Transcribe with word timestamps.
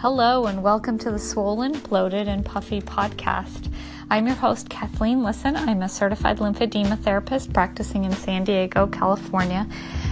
Hello, 0.00 0.44
and 0.44 0.62
welcome 0.62 0.98
to 0.98 1.10
the 1.10 1.18
Swollen, 1.18 1.72
Bloated, 1.72 2.28
and 2.28 2.44
Puffy 2.44 2.82
podcast. 2.82 3.72
I'm 4.10 4.26
your 4.26 4.36
host, 4.36 4.68
Kathleen 4.68 5.22
Lisson. 5.22 5.56
I'm 5.56 5.80
a 5.80 5.88
certified 5.88 6.36
lymphedema 6.36 6.98
therapist 6.98 7.54
practicing 7.54 8.04
in 8.04 8.12
San 8.12 8.44
Diego, 8.44 8.86
California. 8.88 9.66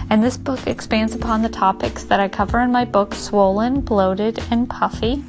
And 0.09 0.23
this 0.23 0.37
book 0.37 0.65
expands 0.65 1.13
upon 1.13 1.43
the 1.43 1.49
topics 1.49 2.03
that 2.05 2.19
I 2.19 2.27
cover 2.27 2.61
in 2.61 2.71
my 2.71 2.83
book, 2.83 3.13
Swollen, 3.13 3.81
Bloated, 3.81 4.39
and 4.49 4.67
Puffy. 4.67 5.23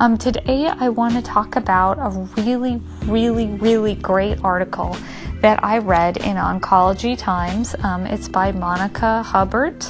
Um, 0.00 0.16
today, 0.16 0.66
I 0.66 0.88
want 0.88 1.12
to 1.16 1.22
talk 1.22 1.56
about 1.56 1.98
a 1.98 2.08
really, 2.40 2.80
really, 3.04 3.48
really 3.48 3.96
great 3.96 4.42
article 4.42 4.96
that 5.42 5.62
I 5.62 5.76
read 5.76 6.16
in 6.16 6.36
Oncology 6.36 7.18
Times. 7.18 7.76
Um, 7.84 8.06
it's 8.06 8.28
by 8.28 8.50
Monica 8.50 9.22
Hubbard 9.22 9.84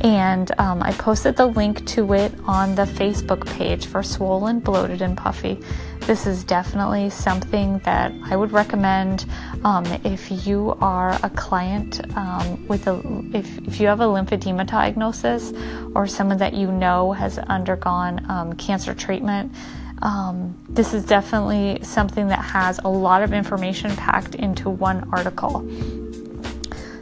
and 0.00 0.50
um, 0.58 0.82
I 0.82 0.92
posted 0.92 1.36
the 1.36 1.46
link 1.46 1.84
to 1.88 2.14
it 2.14 2.32
on 2.46 2.74
the 2.74 2.84
Facebook 2.84 3.46
page 3.46 3.86
for 3.86 4.02
Swollen, 4.02 4.60
Bloated, 4.60 5.02
and 5.02 5.16
Puffy. 5.16 5.60
This 6.00 6.26
is 6.26 6.42
definitely 6.42 7.10
something 7.10 7.78
that 7.80 8.12
I 8.24 8.34
would 8.34 8.52
recommend 8.52 9.26
um, 9.62 9.84
if 10.02 10.46
you 10.46 10.76
are 10.80 11.18
a 11.22 11.30
client 11.30 12.00
um, 12.16 12.66
with 12.66 12.86
a 12.86 13.00
if, 13.34 13.58
if 13.58 13.80
you 13.80 13.86
have 13.88 14.00
a 14.00 14.06
lymphedema 14.06 14.66
diagnosis 14.66 15.52
or 15.94 16.06
someone 16.06 16.38
that 16.38 16.54
you 16.54 16.72
know 16.72 17.12
has 17.12 17.38
undergone 17.38 18.28
um, 18.30 18.54
cancer 18.54 18.94
treatment. 18.94 19.54
Um, 20.02 20.56
this 20.70 20.94
is 20.94 21.04
definitely 21.04 21.78
something 21.82 22.28
that 22.28 22.42
has 22.42 22.78
a 22.78 22.88
lot 22.88 23.22
of 23.22 23.34
information 23.34 23.94
packed 23.96 24.34
into 24.34 24.70
one 24.70 25.06
article. 25.12 25.68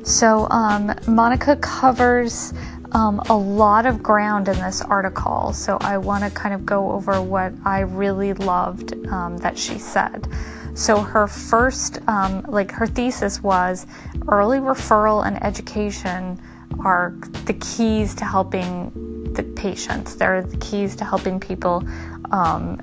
So, 0.03 0.49
um, 0.51 0.95
Monica 1.07 1.55
covers 1.57 2.55
um, 2.93 3.21
a 3.29 3.37
lot 3.37 3.87
of 3.87 4.03
ground 4.03 4.49
in 4.49 4.57
this 4.57 4.81
article, 4.81 5.53
so 5.53 5.79
I 5.81 5.99
want 5.99 6.25
to 6.25 6.31
kind 6.31 6.55
of 6.55 6.65
go 6.65 6.93
over 6.93 7.21
what 7.21 7.53
I 7.65 7.81
really 7.81 8.33
loved 8.33 9.07
um, 9.09 9.37
that 9.39 9.59
she 9.59 9.79
said. 9.79 10.29
So 10.75 11.01
her 11.01 11.27
first, 11.27 11.99
um, 12.09 12.45
like 12.49 12.71
her 12.71 12.87
thesis 12.87 13.43
was 13.43 13.87
early 14.29 14.59
referral 14.59 15.27
and 15.27 15.43
education 15.43 16.41
are 16.85 17.15
the 17.47 17.55
keys 17.55 18.15
to 18.17 18.25
helping 18.25 19.33
the 19.33 19.43
patients. 19.43 20.15
They're 20.15 20.43
the 20.43 20.57
keys 20.59 20.95
to 20.97 21.05
helping 21.05 21.41
people 21.41 21.83
um, 22.31 22.79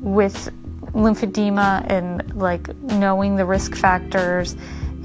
with 0.00 0.52
lymphedema 0.92 1.86
and 1.90 2.34
like 2.34 2.74
knowing 2.82 3.36
the 3.36 3.44
risk 3.44 3.74
factors 3.74 4.54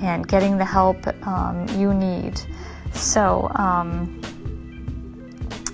and 0.02 0.28
getting 0.28 0.58
the 0.58 0.66
help 0.66 1.08
um, 1.26 1.68
you 1.78 1.94
need. 1.94 2.42
So, 2.94 3.50
um, 3.56 4.22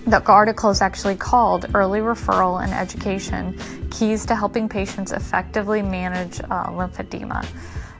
the 0.06 0.24
article 0.26 0.70
is 0.70 0.82
actually 0.82 1.16
called 1.16 1.68
Early 1.74 2.00
Referral 2.00 2.64
and 2.64 2.74
Education 2.74 3.58
Keys 3.92 4.26
to 4.26 4.36
Helping 4.36 4.68
Patients 4.68 5.12
Effectively 5.12 5.82
Manage 5.82 6.40
uh, 6.42 6.68
Lymphedema. 6.68 7.46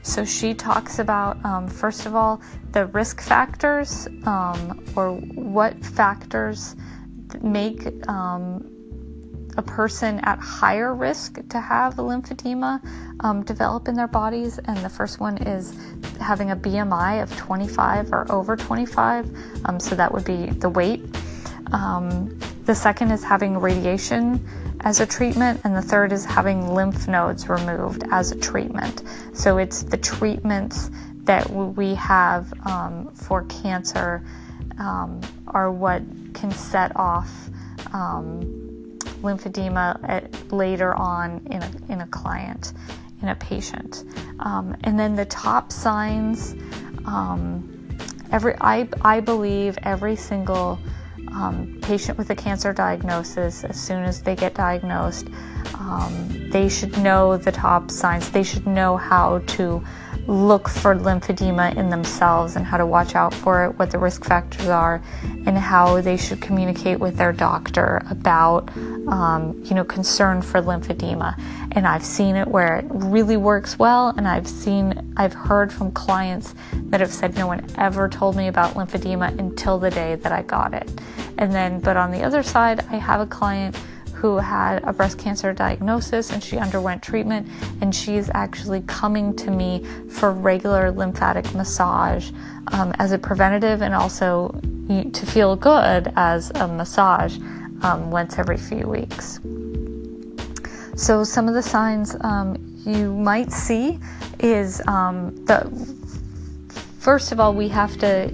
So 0.02 0.24
she 0.24 0.52
talks 0.52 0.98
about, 0.98 1.42
um, 1.44 1.68
first 1.68 2.06
of 2.06 2.16
all, 2.16 2.42
the 2.72 2.86
risk 2.86 3.20
factors 3.20 4.08
um, 4.24 4.84
or 4.96 5.12
what 5.12 5.84
factors 5.84 6.74
make 7.40 7.86
um, 8.08 8.68
a 9.56 9.62
person 9.62 10.18
at 10.20 10.40
higher 10.40 10.94
risk 10.94 11.38
to 11.50 11.60
have 11.60 11.94
lymphedema 11.96 12.80
um, 13.20 13.44
develop 13.44 13.86
in 13.86 13.94
their 13.94 14.08
bodies. 14.08 14.58
And 14.58 14.76
the 14.78 14.88
first 14.88 15.20
one 15.20 15.38
is 15.38 15.76
having 16.20 16.50
a 16.50 16.56
BMI 16.56 17.22
of 17.22 17.36
25 17.36 18.12
or 18.12 18.30
over 18.32 18.56
25. 18.56 19.30
Um, 19.66 19.78
so 19.78 19.94
that 19.94 20.12
would 20.12 20.24
be 20.24 20.46
the 20.46 20.68
weight. 20.68 21.04
Um, 21.72 22.38
the 22.64 22.74
second 22.74 23.10
is 23.10 23.24
having 23.24 23.58
radiation 23.58 24.46
as 24.80 25.00
a 25.00 25.06
treatment, 25.06 25.60
and 25.64 25.74
the 25.74 25.82
third 25.82 26.12
is 26.12 26.24
having 26.24 26.74
lymph 26.74 27.08
nodes 27.08 27.48
removed 27.48 28.04
as 28.10 28.30
a 28.30 28.38
treatment. 28.38 29.02
So 29.32 29.58
it's 29.58 29.82
the 29.82 29.96
treatments 29.96 30.90
that 31.24 31.48
we 31.50 31.94
have 31.94 32.52
um, 32.66 33.10
for 33.14 33.44
cancer 33.44 34.24
um, 34.78 35.20
are 35.48 35.70
what 35.70 36.02
can 36.34 36.50
set 36.50 36.94
off 36.96 37.30
um, 37.92 38.98
lymphedema 39.22 39.98
at, 40.08 40.52
later 40.52 40.94
on 40.94 41.46
in 41.50 41.62
a, 41.62 41.70
in 41.88 42.00
a 42.00 42.06
client, 42.08 42.72
in 43.22 43.28
a 43.28 43.34
patient. 43.36 44.04
Um, 44.40 44.76
and 44.84 44.98
then 44.98 45.14
the 45.14 45.26
top 45.26 45.70
signs, 45.70 46.54
um, 47.06 47.68
every 48.32 48.54
I, 48.60 48.88
I 49.02 49.20
believe 49.20 49.78
every 49.84 50.16
single 50.16 50.78
um, 51.34 51.78
patient 51.82 52.18
with 52.18 52.30
a 52.30 52.34
cancer 52.34 52.72
diagnosis, 52.72 53.64
as 53.64 53.80
soon 53.80 54.04
as 54.04 54.22
they 54.22 54.36
get 54.36 54.54
diagnosed, 54.54 55.28
um, 55.74 56.50
they 56.50 56.68
should 56.68 56.96
know 56.98 57.36
the 57.36 57.52
top 57.52 57.90
signs. 57.90 58.30
They 58.30 58.42
should 58.42 58.66
know 58.66 58.96
how 58.96 59.38
to 59.38 59.84
look 60.26 60.68
for 60.68 60.94
lymphedema 60.94 61.76
in 61.76 61.90
themselves 61.90 62.54
and 62.54 62.64
how 62.64 62.76
to 62.76 62.86
watch 62.86 63.14
out 63.16 63.34
for 63.34 63.64
it, 63.64 63.78
what 63.78 63.90
the 63.90 63.98
risk 63.98 64.24
factors 64.24 64.68
are, 64.68 65.02
and 65.46 65.58
how 65.58 66.00
they 66.00 66.16
should 66.16 66.40
communicate 66.40 67.00
with 67.00 67.16
their 67.16 67.32
doctor 67.32 68.00
about, 68.08 68.70
um, 69.08 69.60
you 69.64 69.74
know, 69.74 69.84
concern 69.84 70.40
for 70.40 70.62
lymphedema. 70.62 71.36
And 71.72 71.86
I've 71.86 72.04
seen 72.04 72.36
it 72.36 72.46
where 72.46 72.76
it 72.76 72.84
really 72.88 73.36
works 73.36 73.78
well, 73.78 74.10
and 74.16 74.28
I've 74.28 74.46
seen, 74.46 75.12
I've 75.16 75.34
heard 75.34 75.72
from 75.72 75.90
clients 75.90 76.54
that 76.72 77.00
have 77.00 77.12
said 77.12 77.34
no 77.36 77.48
one 77.48 77.66
ever 77.76 78.08
told 78.08 78.36
me 78.36 78.46
about 78.46 78.74
lymphedema 78.74 79.36
until 79.38 79.78
the 79.78 79.90
day 79.90 80.14
that 80.14 80.30
I 80.30 80.42
got 80.42 80.72
it. 80.72 80.88
And 81.38 81.52
then, 81.52 81.80
but 81.80 81.96
on 81.96 82.10
the 82.10 82.22
other 82.22 82.42
side, 82.42 82.84
I 82.90 82.96
have 82.96 83.20
a 83.20 83.26
client 83.26 83.76
who 84.22 84.36
had 84.36 84.84
a 84.84 84.92
breast 84.92 85.18
cancer 85.18 85.52
diagnosis 85.52 86.30
and 86.30 86.44
she 86.44 86.56
underwent 86.56 87.02
treatment 87.02 87.48
and 87.80 87.92
she's 87.92 88.30
actually 88.34 88.80
coming 88.82 89.34
to 89.34 89.50
me 89.50 89.84
for 90.08 90.30
regular 90.30 90.92
lymphatic 90.92 91.52
massage 91.54 92.30
um, 92.68 92.94
as 93.00 93.10
a 93.10 93.18
preventative 93.18 93.82
and 93.82 93.92
also 93.92 94.48
to 95.12 95.26
feel 95.26 95.56
good 95.56 96.12
as 96.14 96.50
a 96.50 96.68
massage 96.68 97.36
um, 97.82 98.12
once 98.12 98.38
every 98.38 98.56
few 98.56 98.86
weeks. 98.86 99.40
So, 100.94 101.24
some 101.24 101.48
of 101.48 101.54
the 101.54 101.62
signs 101.62 102.14
um, 102.20 102.56
you 102.86 103.12
might 103.14 103.50
see 103.50 103.98
is 104.38 104.80
um, 104.86 105.34
the 105.46 105.68
first 107.00 107.32
of 107.32 107.40
all, 107.40 107.54
we 107.54 107.68
have 107.68 107.98
to 107.98 108.28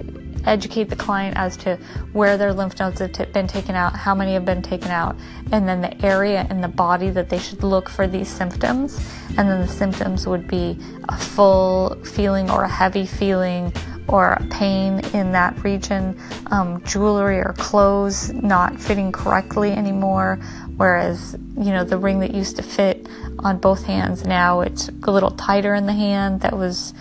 educate 0.45 0.89
the 0.89 0.95
client 0.95 1.37
as 1.37 1.57
to 1.57 1.77
where 2.13 2.37
their 2.37 2.53
lymph 2.53 2.79
nodes 2.79 2.99
have 2.99 3.11
t- 3.11 3.25
been 3.25 3.47
taken 3.47 3.75
out, 3.75 3.95
how 3.95 4.15
many 4.15 4.33
have 4.33 4.45
been 4.45 4.61
taken 4.61 4.89
out, 4.89 5.15
and 5.51 5.67
then 5.67 5.81
the 5.81 6.05
area 6.05 6.47
in 6.49 6.61
the 6.61 6.67
body 6.67 7.09
that 7.09 7.29
they 7.29 7.39
should 7.39 7.63
look 7.63 7.89
for 7.89 8.07
these 8.07 8.27
symptoms. 8.27 8.99
And 9.37 9.49
then 9.49 9.61
the 9.61 9.67
symptoms 9.67 10.27
would 10.27 10.47
be 10.47 10.77
a 11.07 11.17
full 11.17 11.95
feeling 12.03 12.49
or 12.49 12.63
a 12.63 12.69
heavy 12.69 13.05
feeling 13.05 13.73
or 14.07 14.39
pain 14.49 14.99
in 15.13 15.31
that 15.33 15.63
region, 15.63 16.19
um, 16.47 16.83
jewelry 16.83 17.37
or 17.37 17.53
clothes 17.57 18.31
not 18.33 18.79
fitting 18.79 19.11
correctly 19.11 19.71
anymore, 19.71 20.39
whereas 20.79 21.37
you 21.57 21.71
know 21.71 21.83
the 21.83 21.97
ring 21.97 22.21
that 22.21 22.33
used 22.33 22.55
to 22.55 22.63
fit 22.63 23.05
on 23.39 23.57
both 23.57 23.83
hands 23.83 24.25
now 24.25 24.61
it's 24.61 24.89
a 25.03 25.11
little 25.11 25.31
tighter 25.31 25.75
in 25.75 25.85
the 25.85 25.93
hand 25.93 26.39
that 26.39 26.55
was 26.55 26.93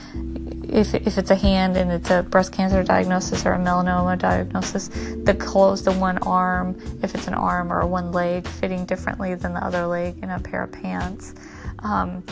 if, 0.68 0.94
if 0.94 1.18
it's 1.18 1.30
a 1.30 1.34
hand 1.34 1.76
and 1.76 1.90
it's 1.90 2.10
a 2.10 2.22
breast 2.22 2.52
cancer 2.52 2.82
diagnosis 2.82 3.46
or 3.46 3.54
a 3.54 3.58
melanoma 3.58 4.18
diagnosis, 4.18 4.88
the 5.24 5.34
clothes, 5.34 5.82
the 5.82 5.92
one 5.92 6.18
arm, 6.18 6.76
if 7.02 7.14
it's 7.14 7.26
an 7.26 7.34
arm 7.34 7.72
or 7.72 7.86
one 7.86 8.12
leg, 8.12 8.46
fitting 8.46 8.84
differently 8.84 9.34
than 9.34 9.54
the 9.54 9.64
other 9.64 9.86
leg 9.86 10.18
in 10.22 10.30
a 10.30 10.38
pair 10.38 10.64
of 10.64 10.72
pants. 10.72 11.34
Um, 11.80 12.24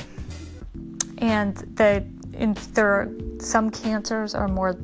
and 1.19 1.57
the 1.77 2.05
in, 2.35 2.55
there 2.75 2.89
are 2.89 3.11
some 3.39 3.71
cancers 3.71 4.35
are 4.35 4.49
more 4.49 4.77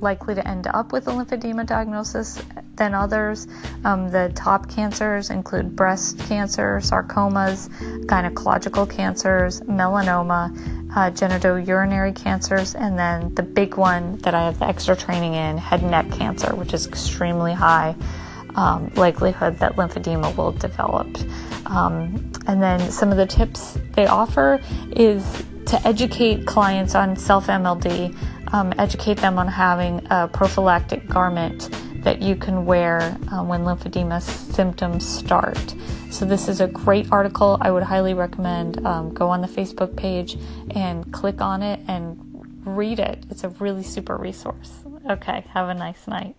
likely 0.00 0.34
to 0.34 0.46
end 0.46 0.66
up 0.66 0.92
with 0.92 1.08
a 1.08 1.10
lymphedema 1.10 1.66
diagnosis 1.66 2.42
than 2.76 2.94
others. 2.94 3.46
Um, 3.84 4.10
the 4.10 4.30
top 4.34 4.68
cancers 4.68 5.30
include 5.30 5.74
breast 5.74 6.18
cancer, 6.20 6.78
sarcomas, 6.82 7.68
gynecological 8.06 8.88
cancers, 8.88 9.60
melanoma, 9.62 10.54
uh, 10.94 11.10
genitourinary 11.10 12.14
cancers, 12.14 12.74
and 12.74 12.98
then 12.98 13.34
the 13.34 13.42
big 13.42 13.76
one 13.76 14.18
that 14.18 14.34
I 14.34 14.44
have 14.44 14.58
the 14.58 14.66
extra 14.66 14.96
training 14.96 15.34
in, 15.34 15.58
head 15.58 15.82
and 15.82 15.90
neck 15.90 16.10
cancer, 16.12 16.54
which 16.54 16.74
is 16.74 16.86
extremely 16.86 17.52
high 17.52 17.94
um, 18.56 18.90
likelihood 18.94 19.58
that 19.58 19.76
lymphedema 19.76 20.34
will 20.36 20.52
develop. 20.52 21.08
Um, 21.66 22.32
and 22.46 22.62
then 22.62 22.90
some 22.90 23.10
of 23.10 23.16
the 23.16 23.26
tips 23.26 23.78
they 23.92 24.06
offer 24.06 24.60
is 24.92 25.44
to 25.66 25.86
educate 25.86 26.46
clients 26.46 26.94
on 26.94 27.16
self 27.16 27.48
MLD, 27.48 28.16
um, 28.52 28.72
educate 28.78 29.18
them 29.18 29.38
on 29.38 29.48
having 29.48 30.06
a 30.10 30.28
prophylactic 30.28 31.08
garment 31.08 31.70
that 32.02 32.22
you 32.22 32.36
can 32.36 32.64
wear 32.64 33.00
uh, 33.32 33.42
when 33.42 33.62
lymphedema 33.62 34.22
symptoms 34.22 35.06
start. 35.06 35.74
So, 36.10 36.24
this 36.24 36.48
is 36.48 36.60
a 36.60 36.68
great 36.68 37.10
article. 37.10 37.58
I 37.60 37.70
would 37.72 37.82
highly 37.82 38.14
recommend 38.14 38.86
um, 38.86 39.12
go 39.12 39.28
on 39.28 39.40
the 39.40 39.48
Facebook 39.48 39.96
page 39.96 40.38
and 40.70 41.12
click 41.12 41.40
on 41.40 41.62
it 41.62 41.80
and 41.88 42.18
read 42.64 43.00
it. 43.00 43.24
It's 43.28 43.42
a 43.42 43.48
really 43.48 43.82
super 43.82 44.16
resource. 44.16 44.72
Okay, 45.10 45.44
have 45.52 45.68
a 45.68 45.74
nice 45.74 46.06
night. 46.06 46.36